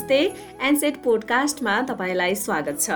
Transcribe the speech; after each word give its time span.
नमस्ते 0.00 0.66
एनसेट 0.66 0.96
पोडकास्टमा 1.04 1.72
तपाईँलाई 1.88 2.34
स्वागत 2.34 2.80
छ। 2.80 2.90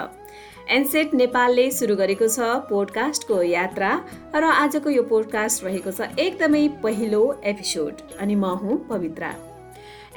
एनसेट 0.72 1.12
नेपालले 1.15 1.67
सुरु 1.71 1.96
गरेको 1.96 2.29
छ 2.29 2.49
पोडकास्टको 2.71 3.40
यात्रा 3.45 3.90
र 4.35 4.45
आजको 4.65 4.90
यो 4.90 5.03
पोडकास्ट 5.13 5.64
रहेको 5.64 5.92
छ 5.92 6.09
एकदमै 6.17 6.64
पहिलो 6.82 7.22
एपिसोड 7.45 8.01
अनि 8.17 8.35
म 8.35 8.56
हुँ 8.63 8.78
पवित्रा। 8.88 9.32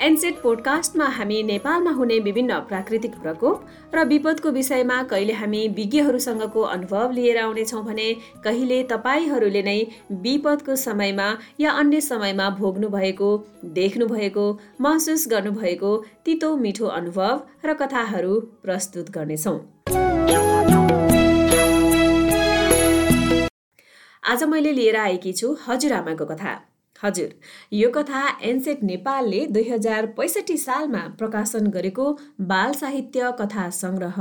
एनसेट 0.01 0.35
पोडकास्टमा 0.41 1.05
हामी 1.09 1.41
नेपालमा 1.43 1.91
हुने 1.91 2.17
विभिन्न 2.19 2.59
प्राकृतिक 2.61 3.13
प्रकोप 3.21 3.95
र 3.95 4.03
विपदको 4.05 4.49
विषयमा 4.51 4.97
कहिले 5.03 5.33
हामी 5.33 5.61
विज्ञहरूसँगको 5.77 6.61
अनुभव 6.73 7.11
लिएर 7.11 7.37
आउनेछौँ 7.37 7.83
भने 7.85 8.05
कहिले 8.43 8.77
तपाईँहरूले 8.83 9.63
नै 9.63 9.79
विपदको 10.21 10.75
समयमा 10.75 11.27
या 11.59 11.71
अन्य 11.71 12.01
समयमा 12.01 12.49
भोग्नु 12.59 12.89
भएको 12.89 13.31
देख्नु 13.79 14.07
भएको 14.07 14.45
महसुस 14.81 15.27
गर्नुभएको 15.31 15.91
तितो 16.25 16.55
मिठो 16.57 16.93
अनुभव 16.99 17.41
र 17.65 17.73
कथाहरू 17.73 18.39
प्रस्तुत 18.63 19.11
गर्नेछौँ। 19.11 19.57
आज 24.23 24.43
मैले 24.43 24.71
लिएर 24.71 24.95
आएकी 24.97 25.33
छु 25.33 25.55
हजुरआमाको 25.67 26.25
कथा। 26.25 26.59
हजुर 27.03 27.33
यो 27.73 27.89
कथा 27.95 28.21
एनसेट 28.49 28.83
नेपालले 28.83 29.39
दुई 29.47 29.63
हजार 29.69 30.05
पैँसठी 30.17 30.57
सालमा 30.57 31.01
प्रकाशन 31.17 31.67
गरेको 31.75 32.05
बाल 32.51 32.73
साहित्य 32.73 33.31
कथा 33.41 33.69
सङ्ग्रह 33.79 34.17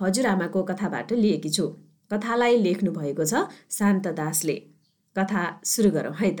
हजुरआमाको 0.00 0.62
कथाबाट 0.70 1.12
लिएकी 1.22 1.50
छु। 1.50 1.66
कथालाई 2.10 2.58
लेख्नु 2.66 2.92
भएको 2.92 3.24
छ 3.24 3.42
शान्त 3.78 4.08
दासले। 4.20 4.58
कथा 5.16 5.46
सुरु 5.64 5.90
गरौँ 5.90 6.14
है 6.20 6.30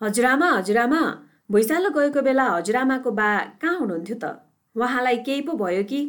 हजुरआमा 0.00 0.52
हजुरआमा 0.52 1.02
भुइँचालो 1.50 1.90
गएको 1.90 2.20
बेला 2.22 2.44
हजुरआमाको 2.50 3.10
बा 3.10 3.32
कहाँ 3.62 3.78
हुनुहुन्थ्यो 3.78 4.16
त? 4.22 4.24
उहाँलाई 4.76 5.16
केही 5.26 5.40
पो 5.48 5.52
भयो 5.64 5.82
कि? 5.90 6.00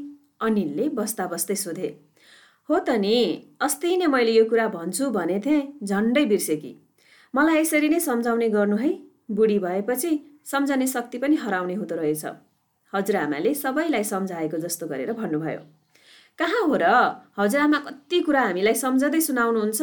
अनिलले 0.41 0.89
बस्दा 0.99 1.27
बस्दै 1.27 1.55
सोधे। 1.55 1.89
हो 2.71 2.79
त 2.79 2.89
नि 3.03 3.15
अस्ति 3.61 3.95
नै 3.97 4.07
मैले 4.07 4.31
यो 4.31 4.43
कुरा 4.45 4.67
भन्छु 4.75 5.09
भने 5.11 5.39
थिएँ 5.45 5.61
झन्डै 5.83 6.23
बिर्से 6.25 6.55
कि 6.55 6.71
मलाई 7.33 7.59
यसरी 7.61 7.89
नै 7.89 7.99
सम्झाउने 7.99 8.47
गर्नु 8.49 8.77
है। 8.77 8.91
बुढी 9.31 9.57
भएपछि 9.59 10.11
सम्झने 10.51 10.87
शक्ति 10.87 11.17
पनि 11.17 11.35
हराउने 11.35 11.73
हुँदो 11.73 11.95
रहेछ। 11.95 12.23
हजुरआमाले 12.93 13.53
सबैलाई 13.53 14.03
सम्झाएको 14.03 14.57
जस्तो 14.57 14.87
गरेर 14.87 15.11
भन्नुभयो। 15.19 15.59
कहाँ 16.39 16.61
हो 16.67 16.75
र? 16.75 16.85
हजुरआमा 17.39 17.79
कति 17.87 18.19
कुरा 18.27 18.41
हामीलाई 18.41 18.73
सम्झँदै 18.83 19.21
सुनाउनुहुन्छ। 19.27 19.81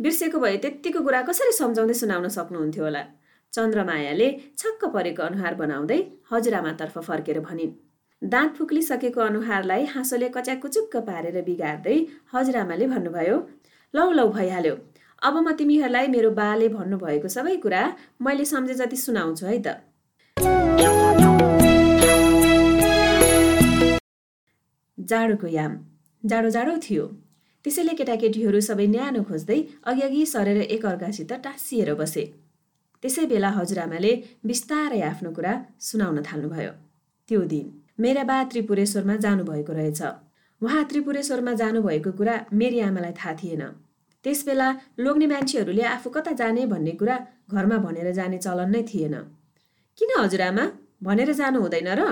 बिर्सेको 0.00 0.38
भए 0.40 0.56
त्यत्तिको 0.64 1.00
कुरा 1.04 1.20
कसरी 1.28 1.52
सम्झाउँदै 1.52 1.94
सुनाउन 1.94 2.28
सक्नुहुन्थ्यो 2.28 2.84
होला? 2.84 3.02
चन्द्रमायाले 3.52 4.28
छक्क 4.58 4.84
परेको 4.96 5.22
अनुहार 5.22 5.54
बनाउँदै 5.60 6.00
हजुरआमातर्फ 6.32 6.98
फर्केर 7.08 7.40
भनिन्। 7.40 7.89
दाँत 8.22 8.54
फुक्लिसकेको 8.54 9.20
अनुहारलाई 9.20 9.84
हाँसोले 9.90 10.28
कच्याकुचुक्क 10.28 10.96
पारेर 11.04 11.36
बिगार्दै 11.42 11.94
हजुरआमाले 12.32 12.86
भन्नुभयो 12.86 13.36
लौ 13.94 14.04
लौ 14.12 14.26
भइहाल्यो। 14.28 14.74
अब 15.22 15.36
म 15.36 15.52
तिमीहरूलाई 15.56 16.06
मेरो 16.06 16.30
बाले 16.30 16.68
भन्नुभएको 16.68 17.28
सबै 17.28 17.56
कुरा 17.64 17.80
मैले 18.20 18.44
सम्झे 18.44 18.74
जति 18.74 18.96
सुनाउँछु 18.96 19.46
है 19.46 19.56
त। 19.64 19.68
जाडोको 24.98 25.46
याम। 25.56 25.72
जाडो 26.24 26.50
जाडो 26.50 26.76
थियो। 26.76 27.06
त्यसैले 27.64 27.96
केटाकेटीहरू 27.96 28.60
सबै 28.60 28.86
न्यानो 28.86 29.22
खोज्दै 29.24 29.60
अघि 29.88 30.02
अघि 30.02 30.22
सरेर 30.36 30.60
एकअर्कासित 30.76 31.32
टाँसिएर 31.48 31.94
बसे। 31.96 32.24
त्यसै 33.02 33.26
बेला 33.32 33.56
हजुरआमाले 33.58 34.12
बिस्तारै 34.44 35.00
आफ्नो 35.10 35.30
कुरा 35.36 35.60
सुनाउन 35.80 36.22
थाल्नुभयो। 36.28 36.72
त्यो 37.28 37.44
दिन 37.52 37.79
मेरा 38.00 38.22
बा 38.24 38.36
त्रिपुरेश्वरमा 38.44 39.16
जानुभएको 39.16 39.72
रहेछ। 39.72 40.02
उहाँ 40.60 40.84
त्रिपुरेश्वरमा 40.84 41.52
जानुभएको 41.52 42.10
कुरा 42.12 42.34
मेरी 42.52 42.80
आमालाई 42.80 43.12
थाहा 43.12 43.32
थिएन। 43.34 43.62
त्यसबेला 44.24 44.68
लोग्ने 44.98 45.26
मान्छेहरूले 45.26 45.82
आफू 45.82 46.10
कता 46.10 46.32
जाने 46.32 46.66
भन्ने 46.66 46.92
कुरा 46.92 47.16
घरमा 47.50 47.76
भनेर 47.76 48.12
जाने 48.12 48.38
चलन 48.38 48.70
नै 48.70 48.82
थिएन। 48.82 49.14
किन 49.98 50.10
हजुरआमा 50.18 50.64
भनेर 51.02 51.32
जानु 51.32 51.60
हुँदैन 51.60 51.88
र? 52.00 52.02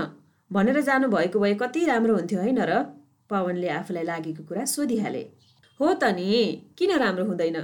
भनेर 0.50 0.80
जानुभएको 0.80 1.38
भए 1.40 1.54
कति 1.54 1.84
राम्रो 1.84 2.14
हुन्थ्यो 2.14 2.38
होइन 2.40 2.60
र? 2.60 2.72
पवनले 3.30 3.68
आफूलाई 3.68 4.04
लागेको 4.04 4.42
कुरा 4.48 4.64
सोधिहाले। 4.64 5.22
हो 5.80 5.86
त 5.94 6.04
नि 6.16 6.26
किन 6.78 6.92
राम्रो 6.98 7.24
हुँदैन? 7.24 7.58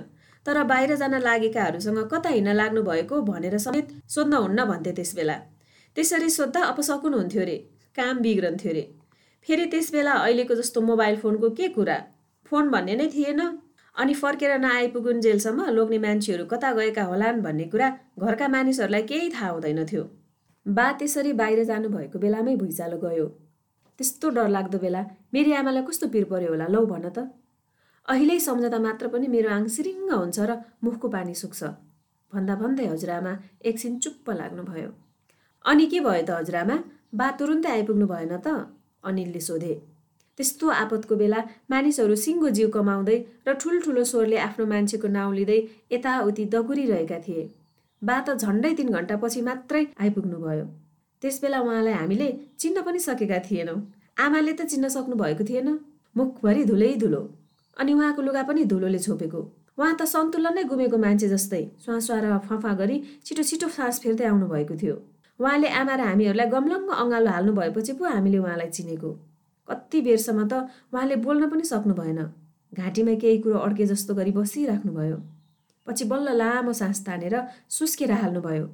तर 0.47 0.63
बाहिर 0.65 0.97
जान 0.97 1.15
लागेकाहरूसँग 1.21 2.01
कता 2.13 2.29
हिँड्न 2.29 2.53
लाग्नु 2.53 2.83
भएको 2.83 3.21
भनेर 3.21 3.57
समेत 3.59 3.89
सोध्न 4.09 4.35
हुन्न 4.45 4.65
भन्थे 4.65 4.93
त्यसबेला। 4.93 5.37
त्यसरी 5.97 6.29
सोद्धा 6.31 6.61
अपसकुन 6.65 7.15
हुन्थ्यो 7.15 7.45
रे। 7.45 7.57
काम 7.97 8.19
बिग्रन्थ्यो 8.21 8.71
अरे। 8.73 8.85
फेरि 9.47 9.67
त्यसबेला 9.73 10.13
अहिलेको 10.25 10.55
जस्तो 10.55 10.81
मोबाइल 10.81 11.17
फोनको 11.23 11.51
के 11.59 11.69
कुरा? 11.77 11.99
फोन 12.47 12.71
भन्ने 12.71 12.95
नै 12.97 13.07
थिएन। 13.15 13.41
अनि 13.97 14.15
फर्केर 14.15 14.59
नआइपुगुन् 14.59 15.21
जेलसम्म 15.21 15.65
लोग्ने 15.71 15.99
मान्छेहरू 16.05 16.45
कता 16.53 16.73
गएका 16.75 17.03
होलान् 17.11 17.43
भन्ने 17.43 17.65
कुरा 17.73 17.89
घरका 18.19 18.49
मानिसहरूलाई 18.55 19.03
केही 19.11 19.29
थाहा 19.31 19.49
हुँदैन 19.51 19.85
थियो 19.87 20.05
बा 20.67 20.87
त्यसरी 20.99 21.33
बाहिर 21.41 21.65
जानुभएको 21.71 22.19
बेलामै 22.19 22.55
भुइँचालो 22.63 22.99
गयो। 23.05 23.27
त्यस्तो 23.99 24.31
डरलाग्दो 24.37 24.79
बेला 24.85 25.03
मेरी 25.35 25.53
आमालाई 25.61 25.83
कस्तो 25.89 26.07
पिर 26.15 26.25
पर्यो 26.33 26.51
होला 26.51 26.67
लौ 26.75 26.83
भन 26.87 27.07
त। 27.09 27.31
अहिले 28.09 28.39
सम्झँदा 28.41 28.79
मात्र 28.87 29.09
पनि 29.15 29.27
मेरो 29.35 29.49
आङ 29.57 29.67
सिरिङ्ग 29.77 30.11
हुन्छ 30.13 30.39
र 30.51 30.59
मुखको 30.85 31.09
पानी 31.15 31.35
सुक्छ। 31.43 31.63
भन्दा 32.33 32.55
भन्दै 32.63 32.87
हजुरआमा 32.91 33.33
एकछिन 33.63 33.99
चुप्प 34.03 34.31
लाग्नुभयो। 34.41 34.91
अनि 35.65 35.87
के 35.87 36.01
भयो 36.07 36.23
त 36.27 36.31
हजुरआमा? 36.41 36.77
बा 37.19 37.27
तुरुन्तै 37.39 37.71
आइपुग्नु 37.77 38.07
भएन 38.13 38.33
त 38.37 38.47
अनिलले 39.09 39.41
सोधे। 39.49 39.75
त्यस्तो 40.39 40.69
आपतको 40.83 41.15
बेला 41.23 41.41
मानिसहरू 41.73 42.15
सिङ्गो 42.25 42.49
जिउ 42.57 42.69
कमाउँदै 42.77 43.19
र 43.47 43.53
ठुल्ठुलो 43.63 44.03
स्वरले 44.11 44.39
आफ्नो 44.47 44.65
मान्छेको 44.73 45.09
नाउँ 45.17 45.35
लिँदै 45.39 45.59
यताउति 45.95 46.45
दगुरिरहेका 46.55 47.19
थिए। 47.27 47.45
बा 48.03 48.17
त 48.27 48.29
झन्डै 48.43 48.73
तिन 48.79 48.89
घन्टापछि 48.99 49.41
मात्रै 49.49 49.85
आइपुग्नु 50.03 50.39
भयो। 50.47 50.67
त्यसबेला 51.23 51.59
उहाँलाई 51.67 51.95
हामीले 52.01 52.29
चिन्न 52.61 52.83
पनि 52.87 52.99
सकेका 53.09 53.39
थिएनौँ। 53.47 53.79
आमाले 54.25 54.53
त 54.59 54.67
चिन्न 54.71 54.89
सक्नु 54.97 55.15
भएको 55.23 55.45
थिएन। 55.51 55.69
मुखभरि 56.17 56.63
धुलै 56.71 56.93
धुलो। 57.03 57.23
अनि 57.77 57.93
उहाँको 57.95 58.23
लुगा 58.27 58.43
पनि 58.49 58.65
धुलोले 58.73 58.99
छोपेको। 59.07 59.41
उहाँ 59.79 59.95
त 60.01 60.03
सन्तुलन 60.15 60.59
गुमेको 60.71 60.99
मान्छे 61.05 61.29
जस्तै 61.29 61.63
स्वास्वा 61.85 62.17
र 62.25 62.39
फफा 62.47 62.73
गरी 62.81 62.97
छिटो 63.25 63.43
छिटो 63.51 63.69
सास 63.77 63.95
फेर्दै 64.03 64.27
आउनुभएको 64.31 64.75
थियो। 64.83 64.97
उहाँले 65.41 65.69
आमा 65.69 65.95
र 65.95 66.01
हामीहरूलाई 66.01 66.49
गमलङ्ग 66.55 66.91
अँगालो 67.03 67.31
हाल्नु 67.31 67.53
भएपछि 67.53 67.93
पो 67.99 68.05
हामीले 68.05 68.39
उहाँलाई 68.39 68.71
चिनेको। 68.71 69.11
कति 69.69 69.99
बेरसम्म 70.07 70.41
त 70.49 70.53
उहाँले 70.95 71.17
बोल्न 71.27 71.51
पनि 71.51 71.65
सक्नु 71.65 71.95
भएन 71.95 72.21
घाँटीमा 72.73 73.15
केही 73.23 73.39
कुरो 73.43 73.59
अड्के 73.67 73.85
जस्तो 73.87 74.15
गरी 74.15 74.31
बसिराख्नुभयो। 74.39 75.19
पछि 75.87 76.05
बल्ल 76.11 76.29
लामो 76.39 76.73
सास 76.73 77.05
तानेर 77.07 77.35
सुस्केर 77.69 78.13
हाल्नुभयो। 78.13 78.67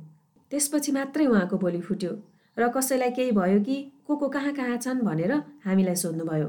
त्यसपछि 0.52 0.92
मात्रै 0.92 1.26
उहाँको 1.26 1.56
बोली 1.58 1.80
फुट्यो 1.80 2.12
र 2.56 2.68
कसैलाई 2.76 3.10
केही 3.16 3.32
भयो 3.32 3.60
कि 3.64 3.76
को 4.06 4.16
को 4.16 4.28
कहाँ 4.28 4.52
कहाँ 4.52 4.76
छन् 4.84 5.00
भनेर 5.00 5.32
हामीलाई 5.64 5.96
सोध्नुभयो। 5.96 6.48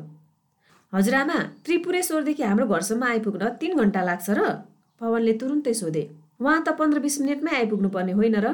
हजुरआमा 0.94 1.38
त्रिपुरेश्वरदेखि 1.66 2.44
हाम्रो 2.44 2.66
घरसम्म 2.68 3.04
आइपुग्न 3.04 3.44
तिन 3.62 3.72
घन्टा 3.80 4.02
लाग्छ 4.04 4.30
र? 4.30 4.42
पवनले 5.02 5.34
तुरुन्तै 5.40 5.74
सोधे। 5.74 6.04
उहाँ 6.42 6.60
त 6.68 6.76
पन्ध्र 6.80 7.00
बिस 7.00 7.16
मिनटमै 7.22 7.52
आइपुग्नु 7.56 7.90
पर्ने 7.96 8.12
होइन 8.12 8.36
र? 8.44 8.48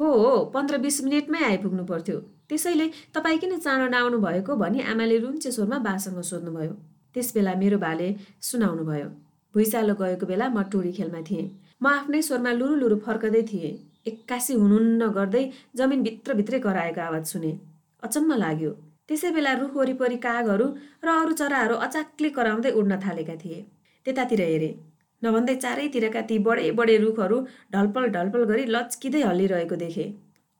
हो 0.00 0.10
हो 0.14 0.32
पन्ध्र 0.54 0.78
बिस 0.78 1.02
मिनटमै 1.04 1.38
आइपुग्नु 1.44 1.84
पर्थ्यो। 1.84 2.18
त्यसैले 2.48 2.86
तपाईँ 3.14 3.38
किन 3.38 3.58
चाँडो 3.58 3.86
नआउनु 3.94 4.18
भएको 4.18 4.56
भनी 4.56 4.80
आमाले 4.90 5.16
रुन्चे 5.18 5.50
स्वरमा 5.52 5.78
बासँग 5.86 6.20
सोध्नुभयो। 6.30 6.72
त्यसबेला 7.14 7.54
मेरो 7.62 7.78
बाले 7.78 8.08
सुनाउनु 8.48 8.84
भयो। 8.90 9.08
भुइँचालो 9.54 9.94
गएको 10.00 10.26
बेला 10.30 10.48
म 10.48 10.62
टोडी 10.72 10.92
खेलमा 10.98 11.20
थिएँ। 11.28 11.46
म 11.82 11.86
आफ्नै 11.88 12.20
स्वरमा 12.22 12.52
लुरु 12.60 12.74
लुरु 12.82 12.96
फर्कदै 13.06 13.42
थिएँ। 13.50 13.72
एक्कासी 14.06 14.54
हुनुहुन्न 14.54 15.08
गर्दै 15.18 15.44
जमिन 15.76 16.02
भित्रभित्रै 16.06 16.58
कराएको 16.66 17.00
आवाज 17.00 17.24
सुने। 17.32 17.52
अचम्म 18.02 18.30
लाग्यो। 18.44 18.70
त्यसै 19.08 19.30
बेला 19.34 19.52
रुख 19.60 19.74
वरिपरि 19.76 20.16
कागहरू 20.26 20.66
र 21.04 21.08
अरू 21.20 21.32
चराहरू 21.40 21.74
अचाक्ले 21.86 22.28
कराउँदै 22.38 22.70
उड्न 22.78 23.00
थालेका 23.04 23.34
थिए। 23.42 23.58
त्यतातिर 24.06 24.40
हेरेँ। 24.40 24.74
नभन्दै 25.22 25.54
चारैतिरका 25.64 26.20
ती 26.30 26.38
बडे 26.46 26.70
बडे 26.78 26.96
रुखहरू 27.04 27.38
ढलपल 27.74 28.08
ढलपल 28.16 28.44
गरी 28.50 28.64
लच्किँदै 28.74 29.22
हल्लिरहेको 29.22 29.76
देखे। 29.76 30.06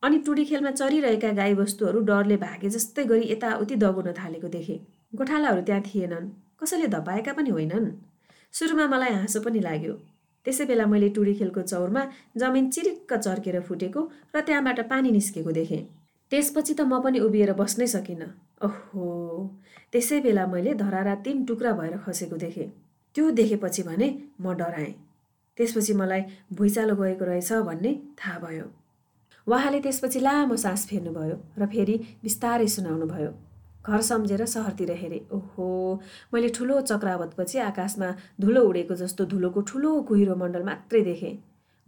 अनि 0.03 0.19
टुडी 0.27 0.45
खेलमा 0.45 0.71
चरिरहेका 0.81 1.31
गाईबस्तुहरू 1.41 2.01
डरले 2.11 2.37
भागे 2.43 2.69
जस्तै 2.77 3.05
गरी 3.13 3.31
यताउति 3.33 3.77
दगुर्न 3.85 4.13
थालेको 4.19 4.49
देखे। 4.49 4.77
गोठालाहरू 5.15 5.63
त्यहाँ 5.69 5.83
थिएनन्। 5.87 6.27
कसैले 6.61 6.87
धपाएका 6.95 7.33
पनि 7.39 7.51
होइनन्। 7.51 7.87
सुरुमा 8.55 8.87
मलाई 8.95 9.13
हाँसो 9.15 9.41
पनि 9.47 9.61
लाग्यो। 9.61 9.95
त्यसै 10.47 10.65
बेला 10.67 10.87
मैले 10.87 11.09
टुडी 11.17 11.35
खेलको 11.39 11.63
चौरमा 11.63 12.03
जमिन 12.37 12.69
चिरिक्क 12.75 13.15
चर्केर 13.17 13.61
फुटेको 13.69 14.01
र 14.35 14.41
त्यहाँबाट 14.41 14.81
पानी 14.91 15.11
निस्केको 15.11 15.53
देखेँ। 15.53 15.83
त्यसपछि 16.33 16.75
त 16.75 16.81
म 16.81 17.01
पनि 17.05 17.19
उभिएर 17.27 17.53
बस्नै 17.63 17.87
सकिनँ। 17.95 18.31
ओहो 18.67 19.07
त्यसै 19.93 20.21
बेला 20.21 20.47
मैले 20.47 20.75
धरारा 20.83 21.15
तिन 21.25 21.45
टुक्रा 21.47 21.73
भएर 21.79 21.97
खसेको 22.07 22.37
देखेँ। 22.37 22.69
त्यो 23.19 23.31
देखेपछि 23.35 23.83
भने 23.83 24.07
म 24.41 24.53
डराएँ। 24.55 24.93
त्यसपछि 25.59 25.93
मलाई 25.93 26.23
भुइँचालो 26.55 26.95
गएको 26.97 27.25
रहेछ 27.25 27.53
भन्ने 27.67 27.93
थाहा 28.15 28.39
भयो। 28.39 28.67
उहाँले 29.47 29.81
त्यसपछि 29.81 30.21
लामो 30.21 30.57
सास 30.57 30.87
फेर्नुभयो 30.87 31.37
र 31.59 31.67
फेरि 31.67 31.97
बिस्तारै 32.23 32.69
सुनाउनुभयो। 32.69 33.31
घर 33.83 34.01
सम्झेर 34.11 34.45
सहरतिर 34.47 34.91
हेरेँ 35.03 35.21
ओहो 35.35 35.67
मैले 36.35 36.49
ठुलो 36.55 36.81
चक्रावतपछि 36.81 37.59
आकाशमा 37.59 38.15
धुलो 38.41 38.63
उडेको 38.63 38.95
जस्तो 38.95 39.25
धुलोको 39.35 39.61
ठुलो 39.67 39.91
कुहिरो 40.07 40.37
मण्डल 40.39 40.63
मात्रै 40.63 41.03
देखेँ। 41.11 41.35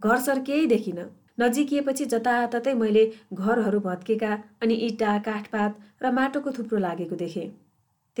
घरसर 0.01 0.39
केही 0.43 0.67
देखिनँ। 0.67 1.09
नजिकिएपछि 1.39 2.05
जताततै 2.11 2.73
मैले 2.75 3.09
घरहरू 3.33 3.79
भत्केका 3.79 4.37
अनि 4.61 4.75
इँटा 4.89 5.17
काठपात 5.25 6.03
र 6.03 6.11
माटोको 6.11 6.51
थुप्रो 6.51 6.79
लागेको 6.79 7.15
देखेँ। 7.15 7.49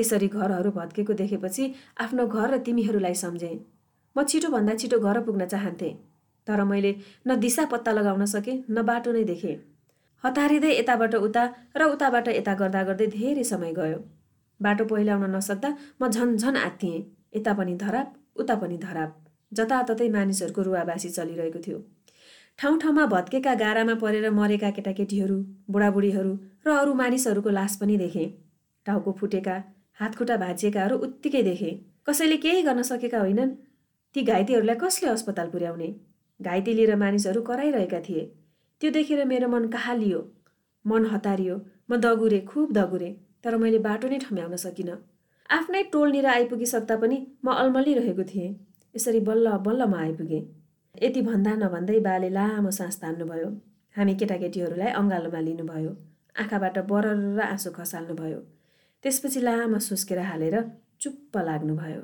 त्यसरी 0.01 0.27
घरहरू 0.27 0.71
भत्केको 0.73 1.13
देखेपछि 1.15 1.71
आफ्नो 2.01 2.25
घर 2.27 2.49
र 2.51 2.57
तिमीहरूलाई 2.65 3.15
सम्झेँ। 3.23 3.57
म 4.15 4.23
छिटोभन्दा 4.29 4.73
छिटो 4.81 4.97
घर 4.99 5.19
पुग्न 5.25 5.45
चाहन्थेँ 5.47 5.93
तर 6.47 6.63
मैले 6.65 6.91
न 7.27 7.35
दिशा 7.39 7.65
पत्ता 7.71 7.91
लगाउन 7.93 8.25
सकेँ 8.31 8.55
न 8.69 8.81
बाटो 8.81 9.11
नै 9.13 9.23
देखेँ। 9.23 9.55
हतारिँदै 10.23 10.71
यताबाट 10.73 11.15
उता 11.17 11.43
र 11.77 11.81
उताबाट 11.93 12.27
यता 12.29 12.53
गर्दा 12.59 12.81
गर्दै 12.83 13.07
धेरै 13.13 13.43
समय 13.45 13.71
गयो। 13.73 13.99
बाटो 14.59 14.85
पहिलाउन 14.85 15.23
नसक्दा 15.35 15.69
म 16.01 16.09
झन् 16.09 16.37
झन 16.37 16.55
आत्तिएँ 16.57 16.99
यता 17.35 17.53
पनि 17.53 17.73
धराप 17.83 18.41
उता 18.41 18.55
पनि 18.61 18.77
धराप 18.77 19.11
जताततै 19.51 20.07
मानिसहरूको 20.09 20.61
रुवाबासी 20.61 21.09
चलिरहेको 21.09 21.59
थियो। 21.65 21.79
ठाउँ 22.59 22.77
ठाउँमा 22.79 23.05
भत्केका 23.13 23.53
गारामा 23.63 23.95
परेर 24.03 24.29
मरेका 24.31 24.69
केटाकेटीहरू 24.77 25.37
बुढाबुढीहरू 25.71 26.33
र 26.65 26.77
अरू 26.77 26.93
मानिसहरूको 26.93 27.49
लास 27.49 27.75
पनि 27.81 27.97
देखेँ। 27.97 28.27
टाउको 28.85 29.11
फुटेका 29.19 29.55
हातखुट्टा 30.01 30.35
भाँचिएकाहरू 30.37 30.95
उत्तिकै 30.97 31.41
देखेँ। 31.43 31.73
कसैले 32.09 32.37
केही 32.37 32.61
गर्न 32.61 32.81
सकेका 32.81 33.19
होइनन्। 33.19 33.49
ती 34.15 34.21
घाइतेहरूलाई 34.23 34.75
कसले 34.75 35.09
अस्पताल 35.09 35.49
पुर्याउने? 35.49 35.89
घाइते 36.39 36.73
लिएर 36.73 36.95
मानिसहरू 36.95 37.41
कराइरहेका 37.41 37.99
थिए। 37.99 38.23
त्यो 38.81 38.91
देखेर 38.91 39.25
मेरो 39.25 39.47
मन 39.47 39.67
कहालियो। 39.67 40.21
मन 40.85 41.05
हतारियो। 41.05 41.55
म 41.89 41.97
दगुरे 41.97 42.39
खुब 42.49 42.71
दगुरे 42.73 43.09
तर 43.43 43.57
मैले 43.57 43.79
बाटो 43.79 44.07
नै 44.07 44.17
ठम्याउन 44.19 44.55
सकिनँ। 44.63 44.95
आफ्नै 45.49 45.83
टोलनिर 45.93 46.25
आइपुगिसक्दा 46.25 46.95
पनि 46.95 47.17
म 47.45 47.53
अल्मलिरहेको 47.53 48.23
थिएँ। 48.31 48.49
यसरी 48.95 49.19
बल्ल 49.29 49.51
बल्ल 49.67 49.85
म 49.85 49.95
आइपुगेँ। 49.95 50.41
यति 50.95 51.21
भन्दा 51.21 51.53
नभन्दै 51.55 51.99
बाले 52.07 52.29
लामो 52.29 52.71
सास 52.71 52.97
तान्नुभयो। 53.01 53.49
हामी 53.95 54.15
केटाकेटीहरूलाई 54.15 54.91
अँगालोमा 54.99 55.39
लिनुभयो। 55.47 55.93
आँखाबाट 56.41 56.77
बरर 56.89 57.39
आँसु 57.47 57.71
खसाल्नुभयो। 57.77 58.41
त्यसपछि 59.03 59.39
लामो 59.41 59.79
सुस्केर 59.79 60.19
हालेर 60.19 60.55
चुप्प 61.01 61.37
लाग्नुभयो। 61.37 62.01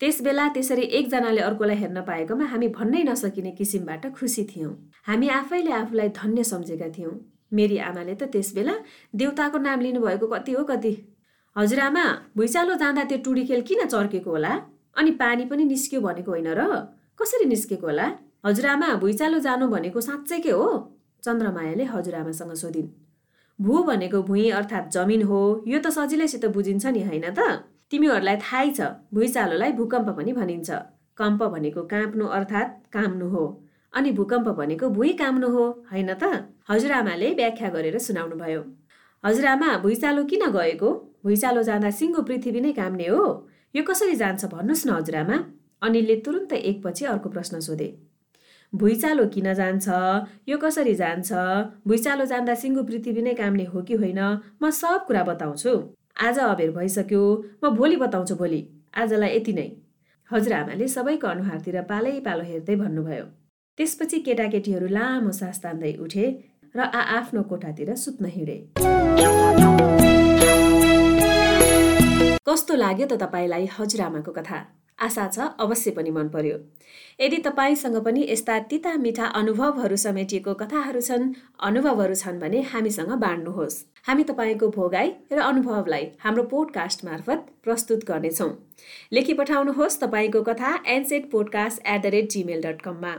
त्यस 0.00 0.16
बेला 0.22 0.46
त्यसरी 0.54 0.82
एकजनाले 0.98 1.40
अर्कोलाई 1.40 1.76
हेर्न 1.76 2.00
पाएकोमा 2.02 2.44
हामी 2.52 2.68
भन्नै 2.68 3.02
नसकिने 3.06 3.50
किसिमबाट 3.58 4.06
खुसी 4.18 4.44
थियौँ। 4.50 4.72
हामी 5.06 5.28
आफैले 5.38 5.72
आफूलाई 5.72 6.08
धन्य 6.18 6.44
सम्झेका 6.44 6.88
थियौँ। 6.98 7.14
मेरी 7.54 7.78
आमाले 7.78 8.14
त 8.14 8.26
त्यस 8.32 8.48
बेला 8.54 8.74
देउताको 9.14 9.58
नाम 9.58 9.80
लिनुभएको 9.80 10.26
कति 10.26 10.52
हो 10.52 10.64
कति? 10.64 10.92
हजुरआमा 11.56 12.04
भुइँचालो 12.36 12.74
जाँदा 12.82 13.04
त्यो 13.04 13.18
टुडी 13.24 13.44
खेल 13.46 13.62
किन 13.62 13.84
चर्केको 13.86 14.30
होला? 14.30 14.52
अनि 14.98 15.10
पानी 15.22 15.44
पनि 15.46 15.64
निस्क्यो 15.70 16.00
भनेको 16.00 16.30
होइन 16.30 16.48
र? 16.58 16.62
कसरी 17.14 17.46
निस्केको 17.46 17.86
होला? 17.86 18.06
हजुरआमा 18.46 18.88
भुइँचालो 18.98 19.38
जानु 19.38 19.68
भनेको 19.70 20.00
साँच्चै 20.00 20.40
के 20.42 20.50
हो? 20.50 20.66
चन्द्रमायाले 21.22 21.84
हजुरआमासँग 21.94 22.54
सोधिन्। 22.58 23.01
भू 23.62 23.82
भनेको 23.84 24.22
भुइँ 24.22 24.50
अर्थात् 24.52 24.90
जमिन 24.94 25.22
हो। 25.22 25.40
यो 25.66 25.78
त 25.78 25.90
सजिलैसित 25.96 26.44
बुझिन्छ 26.54 26.86
नि 26.86 27.02
होइन 27.02 27.26
त? 27.30 27.40
तिमीहरूलाई 27.90 28.36
थाहै 28.44 28.70
छ 28.72 28.80
भुइँचालोलाई 29.14 29.72
भूकम्प 29.78 30.08
पनि 30.18 30.32
भनिन्छ। 30.32 30.70
कम्प 31.18 31.42
भनेको 31.54 31.82
काँप्नु 31.92 32.26
अर्थात् 32.36 32.70
काम्नु 32.92 33.28
हो 33.28 33.44
अनि 33.94 34.10
भूकम्प 34.18 34.48
भनेको 34.60 34.88
भुइँ 34.90 35.12
काम्नु 35.16 35.48
हो 35.56 35.64
होइन 35.90 36.10
त? 36.14 36.24
हजुरआमाले 36.70 37.28
व्याख्या 37.40 37.68
गरेर 37.70 37.98
सुनाउनु 37.98 38.36
भयो 38.36 38.62
हजुरआमा 39.24 39.68
भुइँचालो 39.82 40.24
किन 40.30 40.44
गएको? 40.50 40.90
भुइँचालो 41.24 41.62
जाँदा 41.62 41.90
सिङ्गो 41.98 42.22
पृथ्वी 42.28 42.60
नै 42.60 42.72
काम्ने 42.72 43.06
हो। 43.06 43.24
यो 43.74 43.82
कसरी 43.88 44.14
जान्छ 44.22 44.44
भन्नुहोस् 44.54 44.86
न 44.86 44.90
हजुरआमा 44.98 45.36
अनिलले 45.82 46.16
तुरुन्तै 46.24 46.58
एकपछि 46.70 47.04
अर्को 47.12 47.28
प्रश्न 47.28 47.60
सोधे। 47.60 47.88
भुइँचालो 48.74 49.26
किन 49.26 49.52
जान्छ? 49.54 49.88
यो 50.48 50.56
कसरी 50.58 50.94
जान्छ? 50.94 51.32
भुइँचालो 51.86 52.24
जाँदा 52.24 52.54
सिङ्गो 52.54 52.82
पृथ्वी 52.82 53.22
नै 53.22 53.34
काम्ने 53.34 53.64
हो 53.64 53.82
कि 53.82 53.94
होइन? 53.94 54.20
म 54.62 54.70
सब 54.70 55.04
कुरा 55.06 55.22
बताउँछु। 55.22 55.72
आज 56.22 56.38
अबेर 56.38 56.70
भइसक्यो। 56.70 57.22
म 57.64 57.68
भोलि 57.76 57.96
बताउँछु 57.96 58.34
भोलि। 58.34 58.60
आजलाई 58.96 59.36
यति 59.36 59.52
नै। 59.52 59.68
हजुरआमाले 60.32 60.88
सबैको 60.88 61.26
अनुहारतिर 61.28 61.80
पालै 61.82 62.20
पालो 62.24 62.44
हेर्दै 62.44 62.76
भन्नुभयो। 62.76 63.24
त्यसपछि 63.78 64.18
केटाकेटीहरू 64.18 64.88
लामो 64.88 65.32
सास 65.32 65.60
तान्दै 65.62 65.92
उठे 66.00 66.26
र 66.76 66.80
आ 66.80 67.00
आफ्नो 67.20 67.42
कोठातिर 67.42 67.94
सुत्न 67.94 68.24
हिँडे। 68.24 68.56
कस्तो 72.48 72.74
लाग्यो 72.74 73.06
त 73.06 73.20
तपाईँलाई 73.20 73.68
हजुरआमाको 73.76 74.32
कथा? 74.32 74.58
आशा 75.02 75.26
छ 75.28 75.48
अवश्य 75.60 75.90
पनि 75.90 76.10
मन 76.10 76.28
पर्यो। 76.28 76.58
यदि 77.20 77.38
तपाईँसँग 77.46 77.96
पनि 78.04 78.26
यस्ता 78.30 78.58
तिता 78.70 78.94
मिठा 78.98 79.26
अनुभवहरू 79.40 79.96
समेटिएको 79.96 80.54
कथाहरू 80.60 81.00
छन् 81.00 81.32
अनुभवहरू 81.60 82.14
छन् 82.14 82.40
भने 82.40 82.60
हामीसँग 82.72 83.12
बाँड्नुहोस्। 83.24 83.82
हामी 84.06 84.24
तपाईँको 84.24 84.68
भोगाई 84.68 85.12
र 85.32 85.40
अनुभवलाई 85.42 86.06
हाम्रो 86.20 86.42
पोडकास्ट 86.52 87.04
मार्फत 87.04 87.46
प्रस्तुत 87.64 88.04
गर्नेछौँ। 88.04 88.50
लेखी 89.12 89.34
पठाउनुहोस् 89.34 90.00
तपाईँको 90.00 90.42
कथा 90.42 90.72
NSET 90.88 91.30
podcast 91.30 91.86
at 91.86 92.02
the 92.02 92.14
rate 92.14 92.30
Gmail 92.30 92.62
dot 92.62 92.82
कममा 92.82 93.14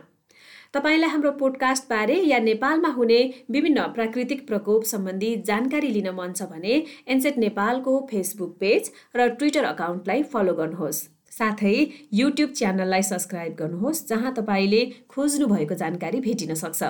तपाईँलाई 0.73 1.09
हाम्रो 1.09 1.31
पोडकास्ट 1.39 1.89
बारे 1.89 2.15
या 2.23 2.37
नेपालमा 2.39 2.89
हुने 2.89 3.19
विभिन्न 3.51 3.81
प्राकृतिक 3.95 4.47
प्रकोप 4.47 4.83
सम्बन्धी 4.91 5.35
जानकारी 5.45 5.89
लिन 5.89 6.09
मन 6.15 6.31
छ 6.33 6.49
भने 6.51 6.83
एनसेट 7.07 7.37
नेपालको 7.37 7.97
फेसबुक 8.11 8.55
पेज 8.59 8.91
र 9.15 9.27
ट्विटर 9.35 9.63
अकाउन्टलाई 9.65 10.23
फलो 10.33 10.53
गर्नुहोस्। 10.53 11.01
साथै 11.33 11.75
युट्युब 12.13 12.49
च्यानललाई 12.51 13.01
सब्सक्राइब 13.03 13.55
गर्नुहोस् 13.55 14.07
जहाँ 14.09 14.33
तपाईँले 14.33 14.81
खोज्नु 15.09 15.47
भएको 15.47 15.75
जानकारी 15.75 16.19
भेटिन 16.19 16.53
सक्छ। 16.55 16.83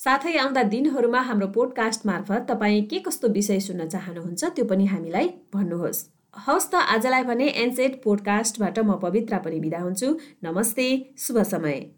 साथै 0.00 0.36
आउँदा 0.38 0.62
दिनहरूमा 0.72 1.20
हाम्रो 1.20 1.46
पोडकास्ट 1.48 2.06
मार्फत 2.06 2.46
तपाईँ 2.50 2.82
के 2.90 2.98
कस्तो 2.98 3.28
विषय 3.28 3.60
सुन्न 3.60 3.88
चाहनुहुन्छ 3.88 4.44
त्यो 4.56 4.64
पनि 4.64 4.86
हामीलाई 4.86 5.28
भन्नुहोस्। 5.54 6.04
हवस् 6.36 6.70
त 6.72 6.74
आजलाई 6.94 7.22
भने 7.22 7.46
एनसेट 7.64 8.02
पोडकास्टबाट 8.02 8.78
म 8.78 8.98
पवित्र 9.02 9.38
पनि 9.38 9.60
बिदा 9.60 9.78
हुन्छु। 9.78 10.08
नमस्ते 10.44 10.88
शुभ 11.18 11.42
समय। 11.44 11.97